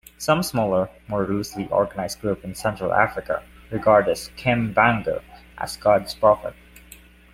[0.17, 5.21] Some smaller, more loosely organised groups in Central Africa regard Kimbangu
[5.59, 6.55] as God's prophet.